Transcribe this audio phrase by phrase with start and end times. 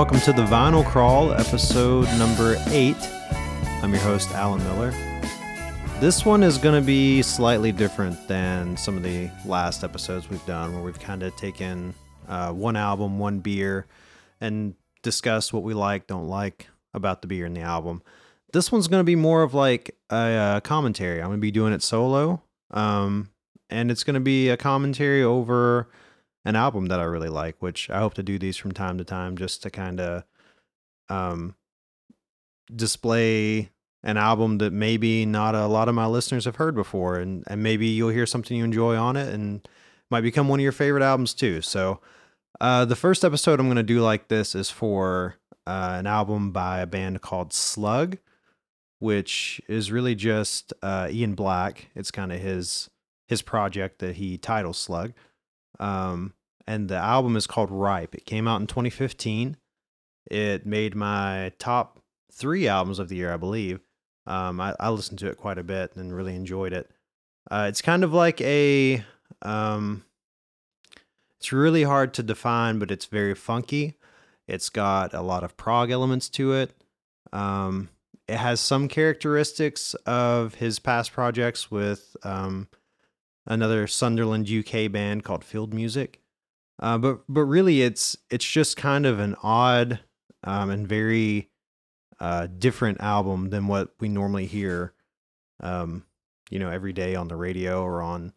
[0.00, 2.96] Welcome to the Vinyl Crawl, episode number eight.
[3.82, 4.92] I'm your host, Alan Miller.
[6.00, 10.44] This one is going to be slightly different than some of the last episodes we've
[10.46, 11.92] done, where we've kind of taken
[12.28, 13.84] uh, one album, one beer,
[14.40, 18.02] and discussed what we like, don't like about the beer and the album.
[18.54, 21.20] This one's going to be more of like a, uh commentary.
[21.20, 22.40] I'm going to be doing it solo,
[22.70, 23.28] um,
[23.68, 25.90] and it's going to be a commentary over
[26.44, 29.04] an album that I really like, which I hope to do these from time to
[29.04, 30.24] time just to kind of
[31.08, 31.54] um,
[32.74, 33.70] display
[34.02, 37.62] an album that maybe not a lot of my listeners have heard before, and and
[37.62, 39.68] maybe you'll hear something you enjoy on it, and
[40.10, 41.60] might become one of your favorite albums too.
[41.60, 42.00] So,
[42.60, 46.50] uh, the first episode I'm going to do like this is for uh, an album
[46.50, 48.16] by a band called Slug,
[48.98, 51.90] which is really just uh, Ian Black.
[51.94, 52.88] It's kind of his
[53.28, 55.12] his project that he titles Slug.
[55.80, 56.34] Um,
[56.66, 58.14] and the album is called Ripe.
[58.14, 59.56] It came out in 2015.
[60.30, 61.98] It made my top
[62.32, 63.80] three albums of the year, I believe.
[64.26, 66.88] Um, I, I listened to it quite a bit and really enjoyed it.
[67.50, 69.02] Uh, it's kind of like a,
[69.42, 70.04] um,
[71.38, 73.96] it's really hard to define, but it's very funky.
[74.46, 76.72] It's got a lot of prog elements to it.
[77.32, 77.88] Um,
[78.28, 82.68] it has some characteristics of his past projects with um,
[83.46, 86.20] another Sunderland UK band called Field Music.
[86.78, 90.00] Uh, but but really, it's it's just kind of an odd
[90.44, 91.50] um, and very
[92.18, 94.94] uh, different album than what we normally hear,
[95.60, 96.04] um,
[96.50, 98.32] you know, every day on the radio or on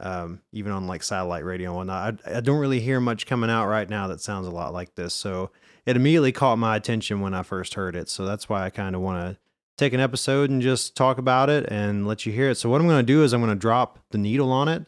[0.00, 2.20] um, even on like satellite radio and whatnot.
[2.26, 4.94] I, I don't really hear much coming out right now that sounds a lot like
[4.94, 5.14] this.
[5.14, 5.50] So
[5.86, 8.08] it immediately caught my attention when I first heard it.
[8.08, 9.40] So that's why I kind of want to
[9.80, 12.56] take an episode and just talk about it and let you hear it.
[12.56, 14.86] So what I'm going to do is I'm going to drop the needle on it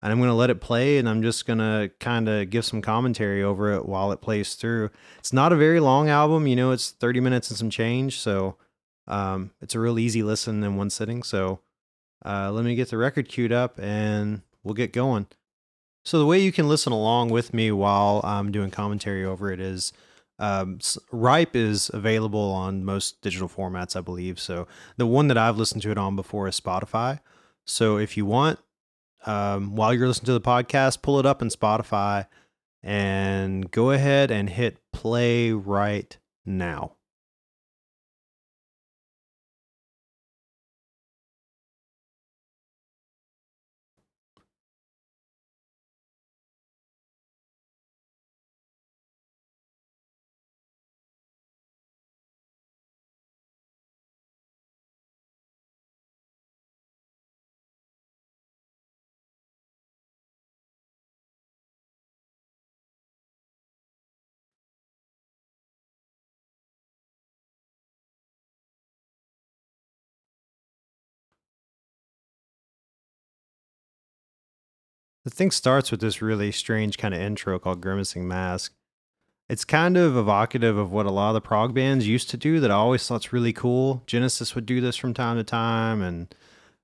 [0.00, 2.64] and I'm going to let it play and I'm just going to kind of give
[2.64, 4.90] some commentary over it while it plays through.
[5.18, 8.56] It's not a very long album, you know, it's 30 minutes and some change, so
[9.08, 11.24] um, it's a real easy listen in one sitting.
[11.24, 11.58] So
[12.24, 15.26] uh, let me get the record queued up and we'll get going.
[16.04, 19.60] So the way you can listen along with me while I'm doing commentary over it
[19.60, 19.92] is
[20.38, 20.78] um,
[21.10, 24.38] Ripe is available on most digital formats, I believe.
[24.38, 27.20] So the one that I've listened to it on before is Spotify.
[27.64, 28.58] So if you want,
[29.26, 32.26] um, while you're listening to the podcast, pull it up in Spotify
[32.82, 36.16] and go ahead and hit play right
[36.46, 36.92] now.
[75.28, 78.72] The thing starts with this really strange kind of intro called Grimacing Mask.
[79.50, 82.60] It's kind of evocative of what a lot of the prog bands used to do
[82.60, 84.02] that I always thought's really cool.
[84.06, 86.34] Genesis would do this from time to time, and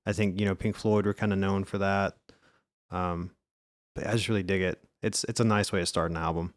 [0.05, 2.17] I think you know Pink Floyd were kind of known for that.
[2.91, 3.31] Um,
[3.95, 4.79] but I just really dig it.
[5.01, 6.53] It's it's a nice way to start an album.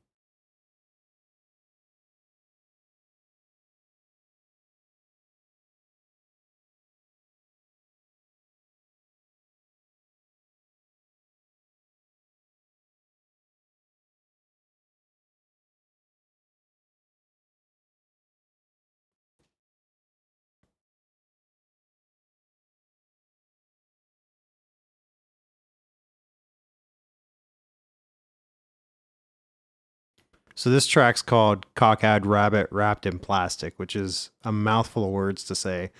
[30.58, 35.44] So this track's called Cockeyed Rabbit Wrapped in Plastic, which is a mouthful of words
[35.44, 35.92] to say.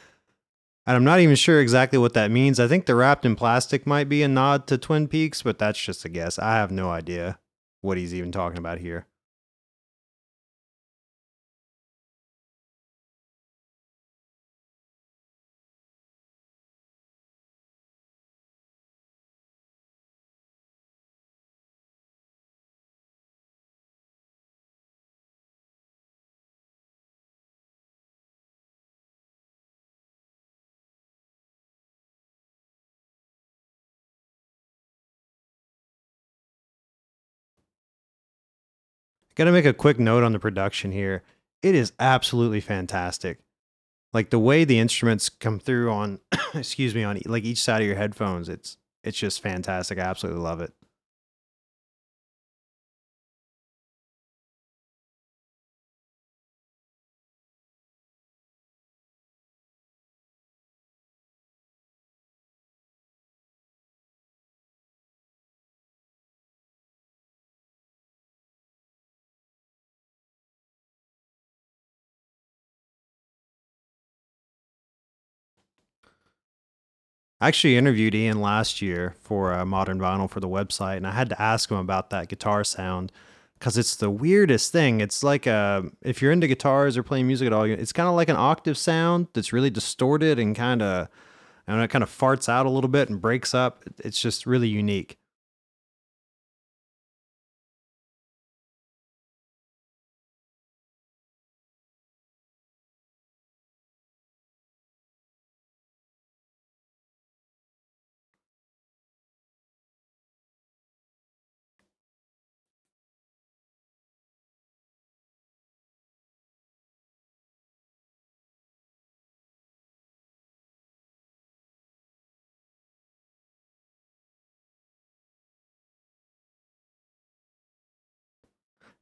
[0.85, 2.59] And I'm not even sure exactly what that means.
[2.59, 5.81] I think the wrapped in plastic might be a nod to Twin Peaks, but that's
[5.81, 6.41] just a guess.
[6.41, 7.39] I have no idea
[7.83, 9.07] what he's even talking about here.
[39.39, 41.23] Gotta make a quick note on the production here.
[41.63, 43.39] It is absolutely fantastic.
[44.13, 46.19] Like the way the instruments come through on,
[46.55, 48.49] excuse me, on like each side of your headphones.
[48.49, 49.97] It's it's just fantastic.
[49.97, 50.73] I absolutely love it.
[77.41, 81.13] I actually interviewed Ian last year for uh, Modern Vinyl for the website, and I
[81.13, 83.13] had to ask him about that guitar sound
[83.59, 85.01] because it's the weirdest thing.
[85.01, 88.17] It's like a, if you're into guitars or playing music at all, it's kind of
[88.17, 91.09] like an octave sound that's really distorted and kind of,
[91.67, 93.85] and it kind of farts out a little bit and breaks up.
[93.99, 95.18] It's just really unique.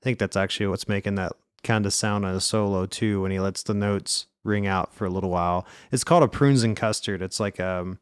[0.07, 1.33] Think that's actually what's making that
[1.65, 5.05] kind of sound on a solo too when he lets the notes ring out for
[5.05, 5.67] a little while.
[5.91, 7.21] It's called a prunes and custard.
[7.23, 7.99] It's like um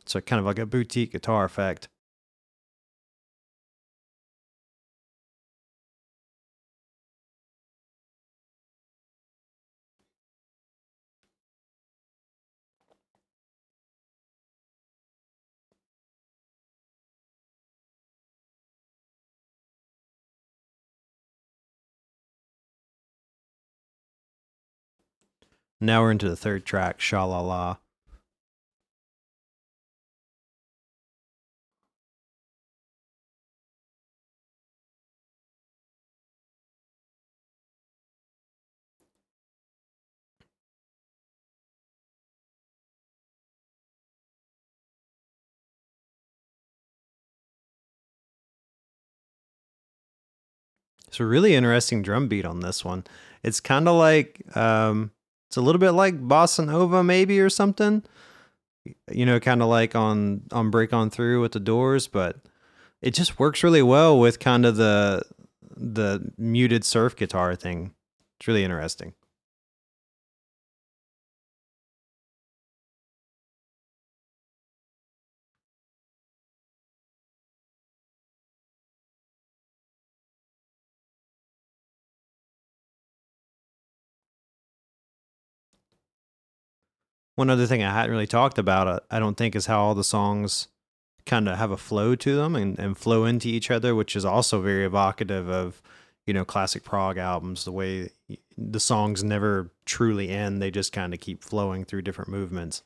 [0.00, 1.88] it's a kind of like a boutique guitar effect.
[25.82, 27.76] Now we're into the third track, Sha La La.
[51.08, 53.04] It's a really interesting drum beat on this one.
[53.42, 55.10] It's kind of like um,
[55.50, 58.04] it's a little bit like bossa nova maybe or something.
[59.10, 62.36] You know, kind of like on on Break On Through with the Doors, but
[63.02, 65.24] it just works really well with kind of the
[65.76, 67.92] the muted surf guitar thing.
[68.38, 69.12] It's really interesting.
[87.36, 89.94] One other thing I hadn't really talked about, uh, I don't think, is how all
[89.94, 90.68] the songs
[91.26, 94.24] kind of have a flow to them and, and flow into each other, which is
[94.24, 95.80] also very evocative of,
[96.26, 97.64] you know, classic prog albums.
[97.64, 98.10] The way
[98.56, 102.82] the songs never truly end, they just kind of keep flowing through different movements.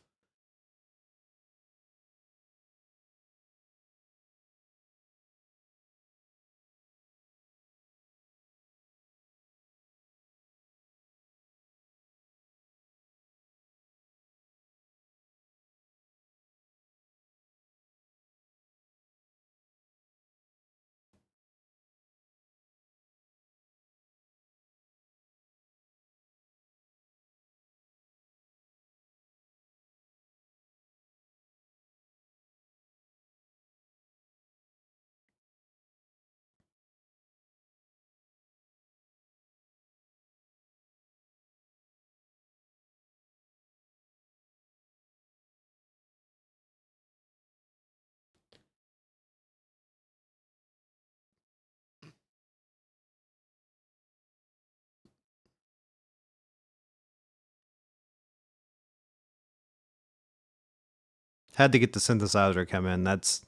[61.54, 63.04] Had to get the synthesizer to come in.
[63.04, 63.44] That's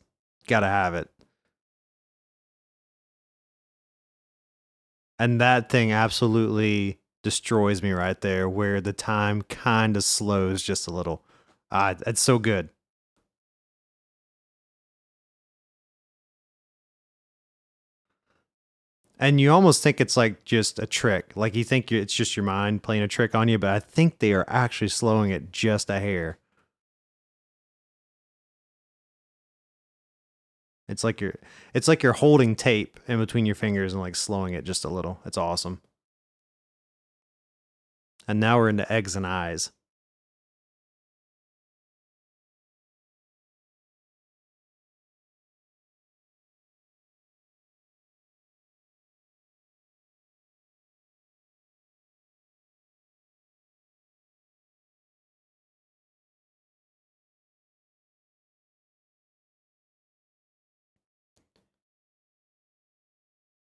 [0.46, 1.10] got to have it.
[5.18, 10.86] And that thing absolutely destroys me right there, where the time kind of slows just
[10.86, 11.24] a little.
[11.70, 12.68] Ah, it's so good.
[19.18, 21.32] And you almost think it's like just a trick.
[21.34, 24.18] Like you think it's just your mind playing a trick on you, but I think
[24.18, 26.38] they are actually slowing it just a hair.
[30.88, 31.34] It's like you're
[31.74, 34.88] it's like you're holding tape in between your fingers and like slowing it just a
[34.88, 35.20] little.
[35.24, 35.80] It's awesome.
[38.28, 39.70] And now we're into eggs and eyes.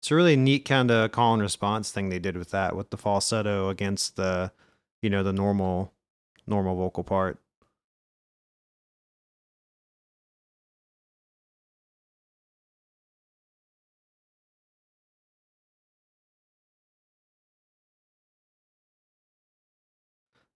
[0.06, 2.90] it's a really neat kind of call and response thing they did with that with
[2.90, 4.52] the falsetto against the
[5.02, 5.92] you know the normal
[6.46, 7.40] normal vocal part.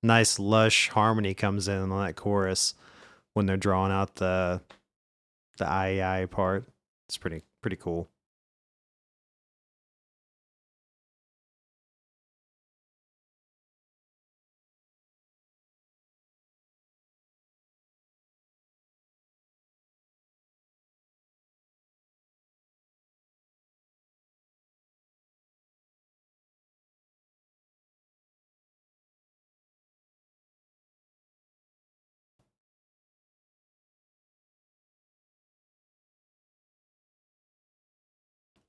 [0.02, 2.75] Nice lush harmony comes in on that chorus
[3.35, 4.61] when they're drawing out the
[5.59, 6.66] the i i part.
[7.09, 8.09] It's pretty pretty cool.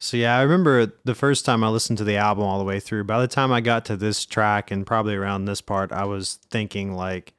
[0.03, 2.79] So yeah, I remember the first time I listened to the album all the way
[2.79, 3.03] through.
[3.03, 6.39] By the time I got to this track and probably around this part, I was
[6.49, 7.35] thinking like,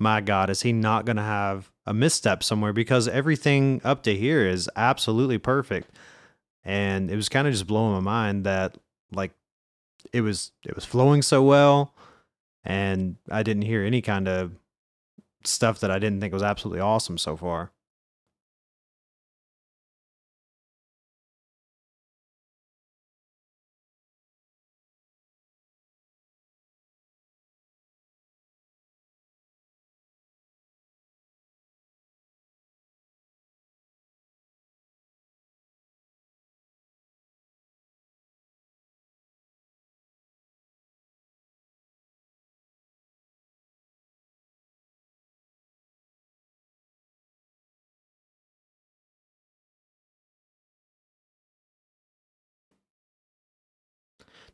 [0.00, 2.72] my God, is he not going to have a misstep somewhere?
[2.72, 5.96] Because everything up to here is absolutely perfect,
[6.64, 8.76] and it was kind of just blowing my mind that
[9.12, 9.30] like
[10.12, 11.94] it was it was flowing so well,
[12.64, 14.50] and I didn't hear any kind of
[15.44, 17.70] stuff that I didn't think was absolutely awesome so far.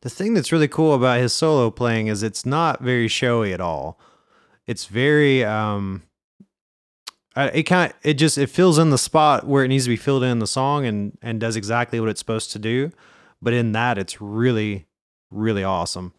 [0.03, 3.61] The thing that's really cool about his solo playing is it's not very showy at
[3.61, 3.99] all.
[4.67, 6.03] It's very um
[7.37, 9.97] it kind of it just it fills in the spot where it needs to be
[9.97, 12.91] filled in the song and and does exactly what it's supposed to do.
[13.43, 14.87] But in that it's really
[15.31, 16.15] really awesome.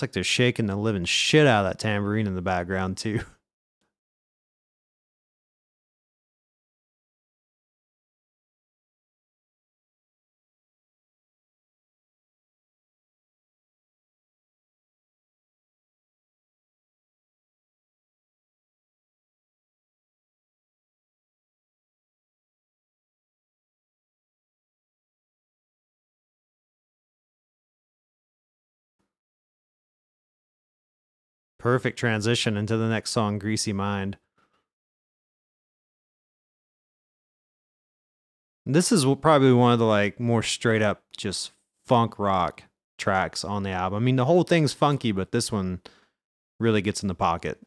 [0.00, 3.20] It's like they're shaking the living shit out of that tambourine in the background too.
[31.60, 34.16] Perfect transition into the next song, Greasy Mind.
[38.64, 41.52] This is probably one of the like more straight up just
[41.84, 42.62] funk rock
[42.96, 44.02] tracks on the album.
[44.02, 45.82] I mean, the whole thing's funky, but this one
[46.58, 47.58] really gets in the pocket.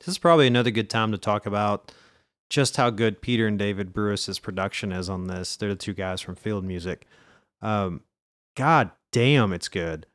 [0.00, 1.92] This is probably another good time to talk about
[2.48, 5.56] just how good Peter and David Brewis's production is on this.
[5.56, 7.06] They're the two guys from Field Music.
[7.62, 8.02] Um,
[8.56, 10.06] God damn, it's good.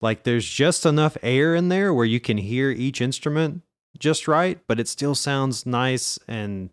[0.00, 3.62] Like there's just enough air in there where you can hear each instrument
[3.98, 6.70] just right, but it still sounds nice and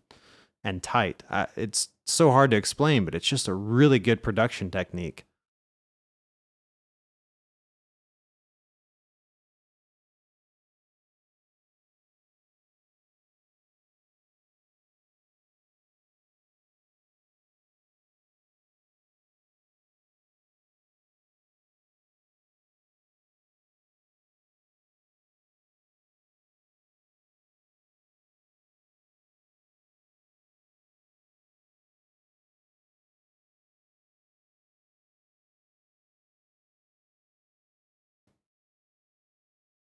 [0.64, 1.22] and tight.
[1.30, 5.24] I, it's so hard to explain, but it's just a really good production technique.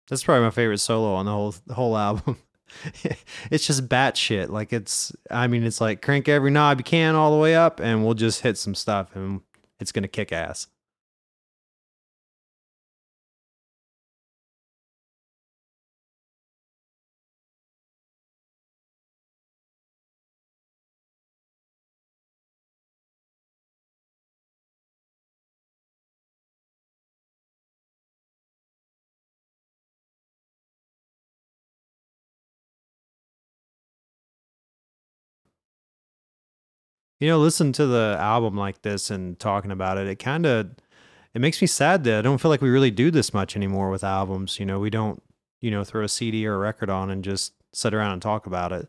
[0.08, 2.38] That's probably my favorite solo on the whole the whole album.
[3.50, 4.48] it's just batshit.
[4.48, 7.80] Like it's, I mean, it's like crank every knob you can all the way up,
[7.80, 9.40] and we'll just hit some stuff, and
[9.80, 10.68] it's gonna kick ass.
[37.18, 40.06] You know, listen to the album like this and talking about it.
[40.06, 40.70] It kind of
[41.34, 43.90] it makes me sad that I don't feel like we really do this much anymore
[43.90, 44.58] with albums.
[44.58, 45.22] You know, we don't,
[45.60, 48.46] you know, throw a CD or a record on and just sit around and talk
[48.46, 48.88] about it,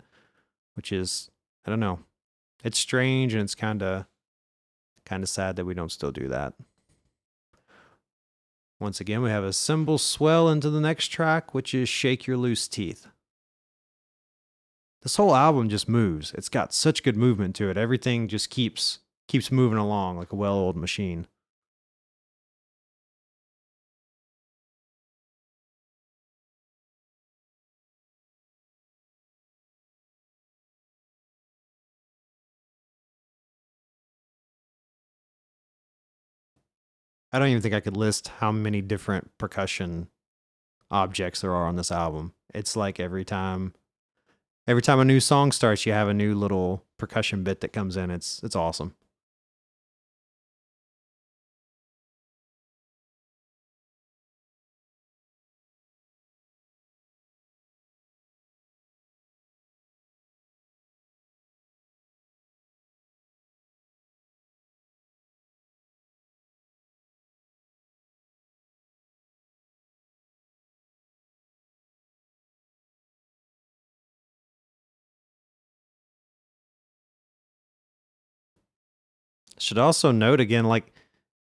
[0.76, 1.30] which is
[1.66, 2.00] I don't know.
[2.64, 4.06] It's strange and it's kind of
[5.06, 6.54] kind of sad that we don't still do that.
[8.80, 12.38] Once again, we have a cymbal swell into the next track, which is Shake Your
[12.38, 13.08] Loose Teeth.
[15.02, 16.34] This whole album just moves.
[16.34, 17.78] It's got such good movement to it.
[17.78, 21.28] Everything just keeps keeps moving along like a well-oiled machine.
[37.32, 40.08] I don't even think I could list how many different percussion
[40.90, 42.34] objects there are on this album.
[42.54, 43.74] It's like every time
[44.68, 47.98] every time a new song starts, you have a new little percussion bit that comes
[47.98, 48.12] in.
[48.12, 48.94] It's it's awesome.
[79.60, 80.94] Should also note again, like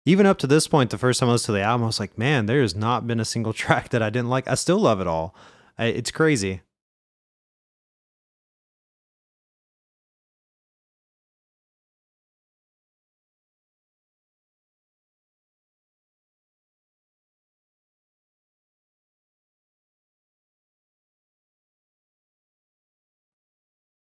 [0.05, 1.99] even up to this point, the first time I listened to the album, I was
[1.99, 4.47] like, man, there has not been a single track that I didn't like.
[4.47, 5.35] I still love it all.
[5.79, 6.61] It's crazy.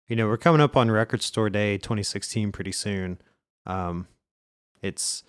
[0.09, 3.19] You know, we're coming up on Record Store Day 2016 pretty soon.
[3.67, 4.07] Um,
[4.83, 5.23] it's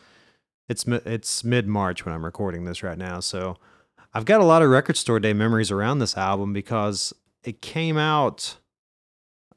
[0.70, 3.58] it's it's mid March when I'm recording this right now, so
[4.14, 7.98] I've got a lot of Record Store Day memories around this album because it came
[7.98, 8.58] out.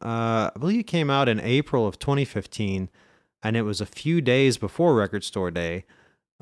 [0.01, 2.91] Uh, I believe it came out in April of 2015,
[3.43, 5.85] and it was a few days before Record Store Day.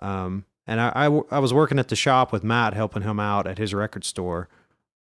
[0.01, 3.47] Um, and I, I, I was working at the shop with Matt, helping him out
[3.47, 4.49] at his record store.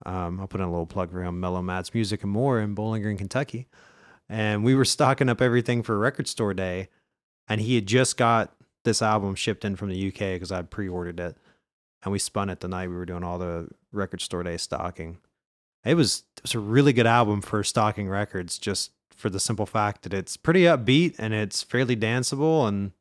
[0.05, 2.75] Um, I'll put in a little plug for him, Mellow Matt's Music and More in
[2.75, 3.69] Bowling Green, Kentucky.
[4.29, 6.89] And we were stocking up everything for Record Store Day
[7.49, 8.55] and he had just got
[8.85, 11.37] this album shipped in from the UK because I'd pre-ordered it,
[12.03, 15.19] and we spun it the night we were doing all the record store day stocking.
[15.85, 19.67] It was it was a really good album for stocking records, just for the simple
[19.67, 22.93] fact that it's pretty upbeat and it's fairly danceable, and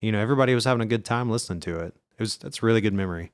[0.00, 1.94] you know everybody was having a good time listening to it.
[2.18, 3.32] It was that's a really good memory.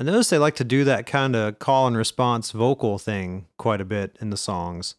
[0.00, 3.82] I notice they like to do that kind of call and response vocal thing quite
[3.82, 4.94] a bit in the songs,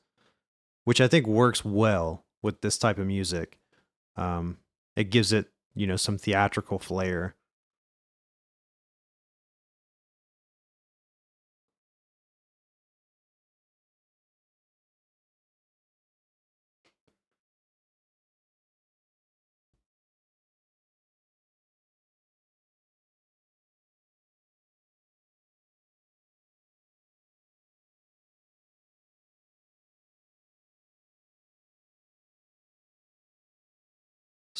[0.83, 3.57] which I think works well with this type of music.
[4.15, 4.59] Um,
[4.95, 7.33] it gives it, you know, some theatrical flair.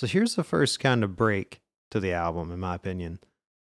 [0.02, 1.62] So here's the first kind of break
[1.92, 3.20] to the album, in my opinion.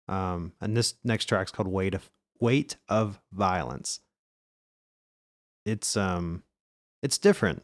[0.10, 2.12] Um, and this next track's called "Weight of
[2.42, 4.02] Weight of Violence."
[5.66, 6.44] It's um,
[7.02, 7.64] it's different.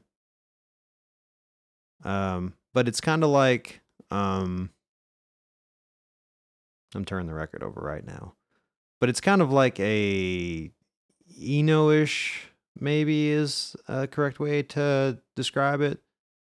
[2.06, 4.70] Um, but it's kind of like um,
[6.96, 8.36] I'm turning the record over right now,
[9.02, 10.72] but it's kind of like a
[11.38, 12.48] Eno-ish,
[12.80, 16.00] maybe is a correct way to describe it.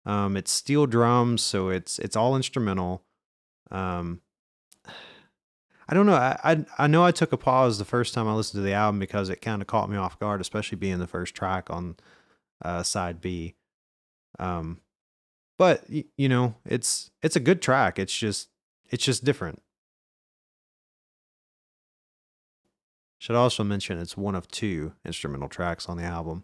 [0.05, 3.03] Um, it's steel drums, so it's it's all instrumental.
[3.71, 4.21] Um,
[5.87, 6.15] I don't know.
[6.15, 8.73] I, I I know I took a pause the first time I listened to the
[8.73, 11.97] album because it kind of caught me off guard, especially being the first track on
[12.63, 13.55] uh, side B.
[14.39, 14.79] Um,
[15.57, 17.99] but y- you know, it's it's a good track.
[17.99, 18.49] It's just
[18.89, 19.61] it's just different.
[23.19, 26.43] Should also mention it's one of two instrumental tracks on the album.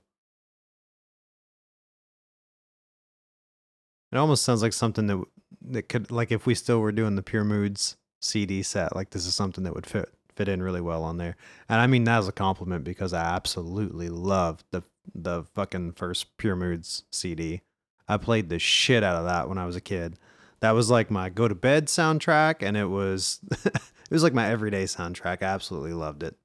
[4.11, 5.23] It almost sounds like something that
[5.61, 9.25] that could like if we still were doing the Pure Moods CD set, like this
[9.25, 11.35] is something that would fit fit in really well on there.
[11.67, 16.37] And I mean that as a compliment because I absolutely love the the fucking first
[16.37, 17.61] Pure Moods CD.
[18.07, 20.17] I played the shit out of that when I was a kid.
[20.61, 24.49] That was like my go to bed soundtrack and it was it was like my
[24.49, 25.43] everyday soundtrack.
[25.43, 26.35] I absolutely loved it.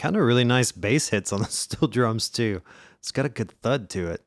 [0.00, 2.62] Kind of really nice bass hits on the steel drums too.
[3.00, 4.24] It's got a good thud to it.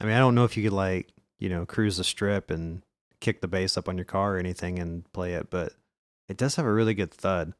[0.00, 2.82] I mean, I don't know if you could like, you know, cruise the strip and
[3.20, 5.74] kick the bass up on your car or anything and play it, but
[6.26, 7.52] it does have a really good thud.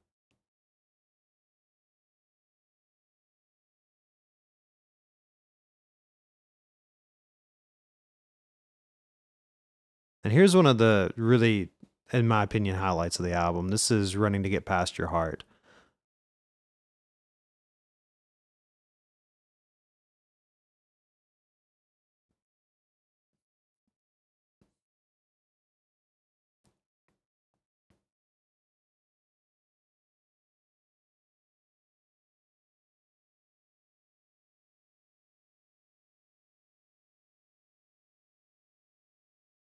[10.25, 11.69] And here's one of the really,
[12.11, 13.69] in my opinion, highlights of the album.
[13.69, 15.45] This is Running to Get Past Your Heart.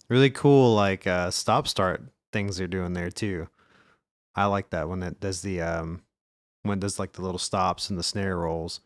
[0.08, 3.48] Really cool, like uh, stop start things they're doing there too.
[4.34, 6.02] I like that when it does the um
[6.62, 8.80] when it does like the little stops and the snare rolls.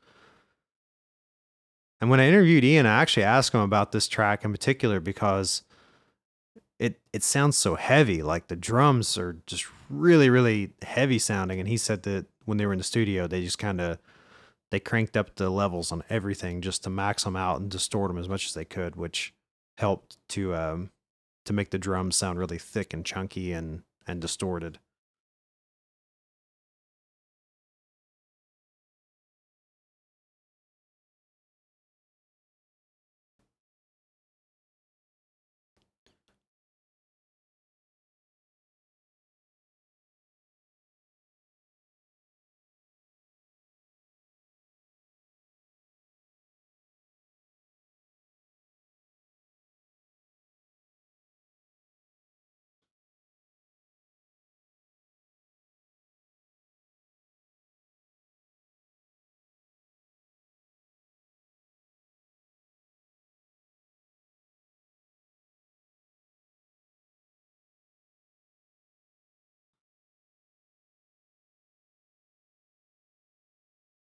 [2.00, 5.62] And when I interviewed Ian, I actually asked him about this track in particular because
[6.78, 8.22] it it sounds so heavy.
[8.22, 11.60] Like the drums are just really, really heavy sounding.
[11.60, 13.98] And he said that when they were in the studio, they just kind of
[14.70, 18.18] they cranked up the levels on everything just to max them out and distort them
[18.18, 19.34] as much as they could, which
[19.78, 20.90] helped to um,
[21.44, 24.78] to make the drums sound really thick and chunky and and distorted.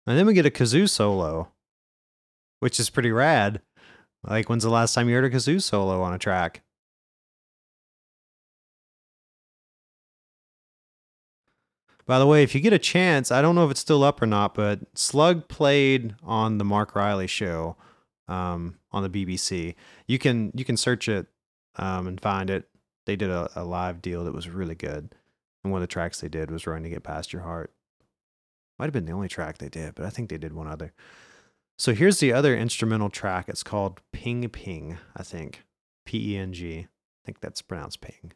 [0.05, 1.51] And then we get a kazoo solo,
[2.59, 3.61] which is pretty rad.
[4.23, 6.61] Like, when's the last time you heard a kazoo solo on a track?
[12.05, 14.21] By the way, if you get a chance, I don't know if it's still up
[14.21, 17.77] or not, but Slug played on the Marc Riley show
[18.27, 19.75] um, on the BBC.
[20.07, 21.27] You can you can search it
[21.77, 22.67] um, and find it.
[23.05, 25.15] They did a, a live deal that was really good,
[25.63, 27.73] and one of the tracks they did was "Running to Get Past Your Heart."
[28.77, 30.93] Might have been the only track they did, but I think they did one other.
[31.77, 33.49] So here's the other instrumental track.
[33.49, 35.63] It's called Ping Ping, I think.
[36.05, 36.79] P E N G.
[36.79, 38.33] I think that's pronounced ping.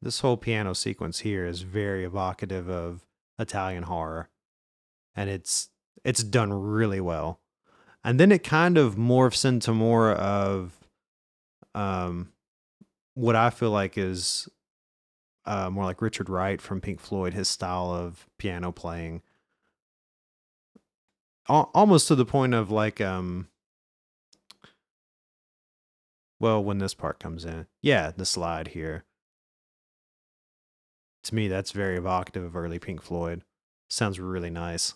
[0.00, 3.06] This whole piano sequence here is very evocative of
[3.38, 4.28] Italian horror.
[5.14, 5.70] And it's
[6.04, 7.40] it's done really well.
[8.04, 10.78] And then it kind of morphs into more of
[11.74, 12.32] um
[13.14, 14.48] what I feel like is
[15.44, 19.22] uh, more like Richard Wright from Pink Floyd, his style of piano playing,
[21.48, 23.48] Al- almost to the point of like um
[26.40, 27.66] well, when this part comes in.
[27.82, 29.04] Yeah, the slide here.
[31.24, 33.42] To me, that's very evocative of early Pink Floyd.
[33.88, 34.94] Sounds really nice.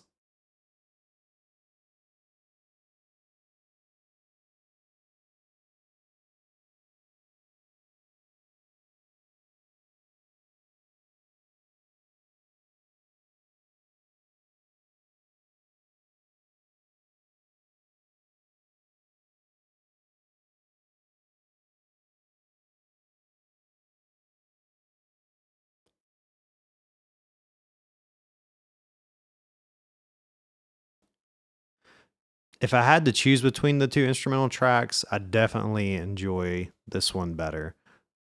[32.63, 37.33] If I had to choose between the two instrumental tracks, I definitely enjoy this one
[37.33, 37.75] better.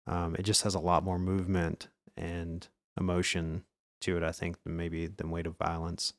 [0.07, 2.65] Um, it just has a lot more movement and
[2.97, 3.65] emotion
[3.99, 6.13] to it, I think, than maybe than Weight of Violence.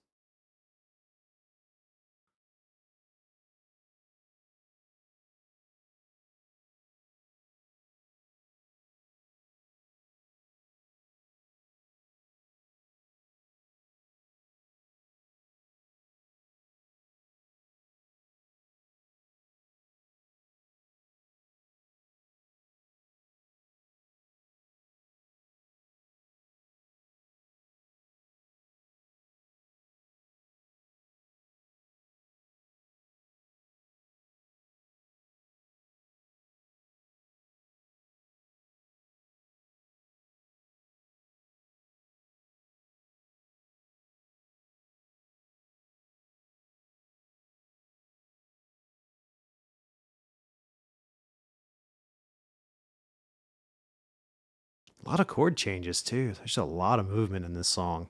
[55.05, 56.35] A lot of chord changes too.
[56.39, 58.09] There's a lot of movement in this song.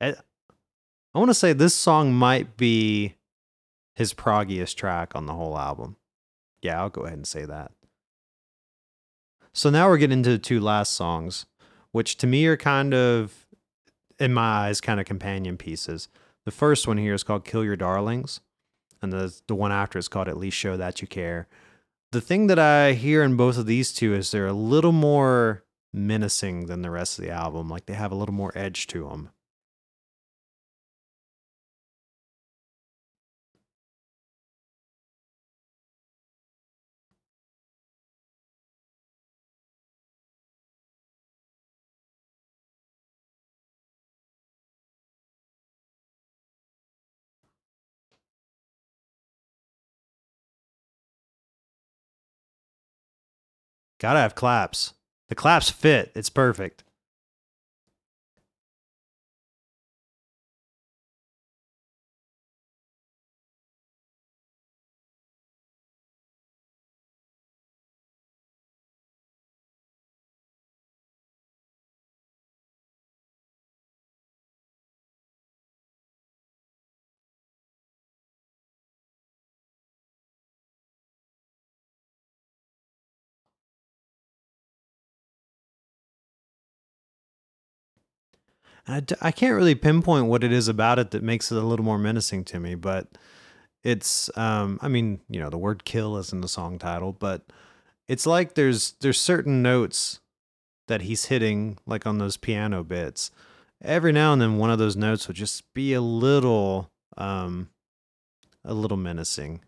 [0.00, 0.14] Eh, I,
[1.14, 3.14] I want to say this song might be
[3.94, 5.96] his proggiest track on the whole album.
[6.62, 7.72] Yeah, I'll go ahead and say that.
[9.52, 11.46] So now we're getting into the two last songs,
[11.92, 13.46] which to me are kind of,
[14.18, 16.08] in my eyes, kind of companion pieces.
[16.44, 18.40] The first one here is called Kill Your Darlings,
[19.00, 21.46] and the, the one after is called At Least Show That You Care
[22.14, 25.64] the thing that I hear in both of these two is they're a little more
[25.92, 27.68] menacing than the rest of the album.
[27.68, 29.30] Like they have a little more edge to them.
[54.04, 54.92] Gotta have claps.
[55.30, 56.12] The claps fit.
[56.14, 56.83] It's perfect.
[88.86, 91.62] I d- I can't really pinpoint what it is about it that makes it a
[91.62, 93.08] little more menacing to me, but
[93.82, 97.42] it's um I mean, you know, the word kill is in the song title, but
[98.08, 100.20] it's like there's there's certain notes
[100.88, 103.30] that he's hitting like on those piano bits.
[103.82, 107.70] Every now and then one of those notes would just be a little um
[108.64, 109.60] a little menacing.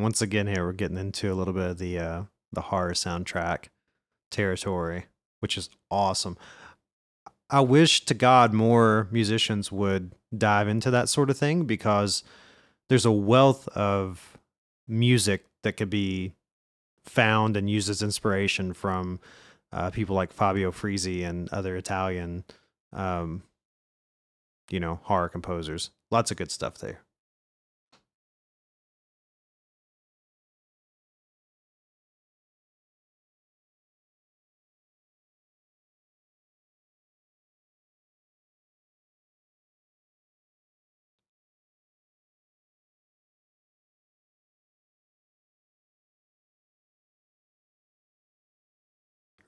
[0.00, 3.66] Once again, here we're getting into a little bit of the uh, the horror soundtrack
[4.30, 5.06] territory,
[5.40, 6.36] which is awesome.
[7.50, 12.22] I wish to God more musicians would dive into that sort of thing because
[12.88, 14.38] there's a wealth of
[14.86, 16.34] music that could be
[17.04, 19.20] found and used as inspiration from
[19.72, 22.44] uh, people like Fabio Frizzi and other Italian,
[22.92, 23.42] um,
[24.70, 25.90] you know, horror composers.
[26.10, 27.00] Lots of good stuff there.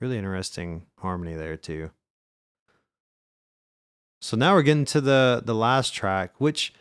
[0.03, 1.89] Really interesting harmony there too.
[4.19, 6.73] So now we're getting to the the last track, which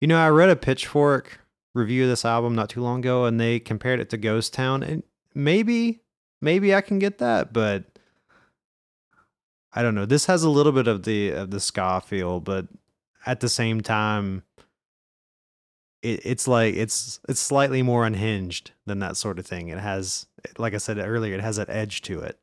[0.00, 1.40] you know I read a Pitchfork
[1.74, 4.84] review of this album not too long ago, and they compared it to Ghost Town,
[4.84, 5.02] and
[5.34, 6.02] maybe
[6.40, 7.86] maybe I can get that, but
[9.72, 10.06] I don't know.
[10.06, 12.68] This has a little bit of the of the ska feel, but
[13.26, 14.44] at the same time,
[16.02, 19.70] it, it's like it's it's slightly more unhinged than that sort of thing.
[19.70, 22.38] It has, like I said earlier, it has that edge to it.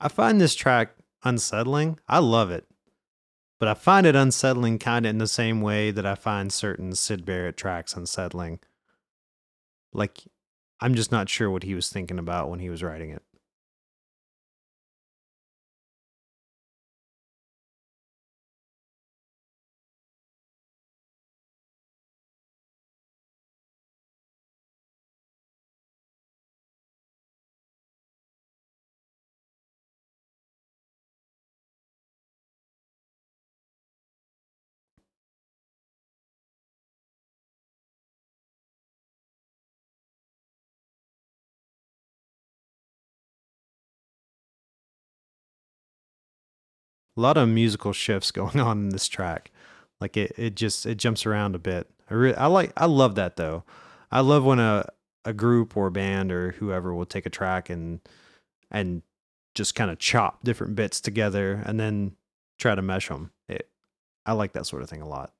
[0.00, 1.98] I find this track unsettling.
[2.08, 2.66] I love it.
[3.58, 6.94] But I find it unsettling kind of in the same way that I find certain
[6.94, 8.60] Syd Barrett tracks unsettling.
[9.92, 10.22] Like,
[10.80, 13.22] I'm just not sure what he was thinking about when he was writing it.
[47.20, 49.50] A lot of musical shifts going on in this track.
[50.00, 51.86] Like it, it just it jumps around a bit.
[52.10, 53.64] I really, I like I love that though.
[54.10, 54.86] I love when a
[55.26, 58.00] a group or band or whoever will take a track and
[58.70, 59.02] and
[59.54, 62.16] just kind of chop different bits together and then
[62.58, 63.30] try to mesh them.
[63.48, 63.68] It,
[64.24, 65.32] I like that sort of thing a lot.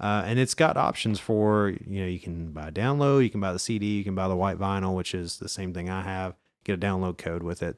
[0.01, 3.41] uh, and it's got options for you know you can buy a download you can
[3.41, 6.03] buy the cd you can buy the white vinyl which is the same thing i
[6.03, 6.35] have
[6.65, 7.77] get a download code with it.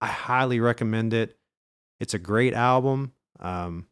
[0.00, 1.36] I highly recommend it.
[2.00, 3.12] It's a great album.
[3.40, 3.86] Um,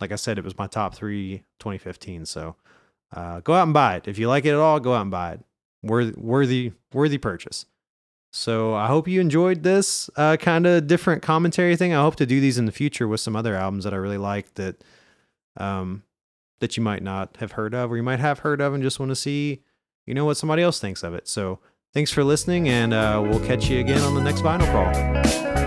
[0.00, 2.54] like i said it was my top three 2015 so
[3.12, 4.06] uh, go out and buy it.
[4.06, 5.40] If you like it at all go out and buy it.
[5.82, 7.66] Worthy worthy worthy purchase
[8.30, 11.94] so I hope you enjoyed this uh, kind of different commentary thing.
[11.94, 14.18] I hope to do these in the future with some other albums that I really
[14.18, 14.84] like that
[15.56, 16.02] um,
[16.60, 19.00] that you might not have heard of or you might have heard of and just
[19.00, 19.62] want to see,
[20.06, 21.26] you know, what somebody else thinks of it.
[21.26, 21.60] So
[21.94, 25.57] thanks for listening, and uh, we'll catch you again on the next Vinyl Crawl.